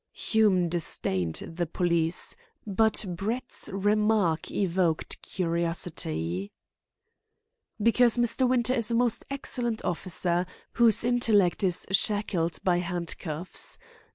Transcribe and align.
Hume 0.13 0.67
disdained 0.67 1.35
the 1.45 1.67
police, 1.67 2.35
but 2.65 3.05
Brett's 3.07 3.69
remark 3.69 4.49
evoked 4.49 5.21
curiosity. 5.21 6.51
"Because 7.79 8.17
Mr. 8.17 8.49
Winter 8.49 8.73
is 8.73 8.89
a 8.89 8.95
most 8.95 9.23
excellent 9.29 9.85
officer, 9.85 10.47
whose 10.73 11.03
intellect 11.03 11.63
is 11.63 11.85
shackled 11.91 12.57
by 12.63 12.79
handcuffs. 12.79 13.77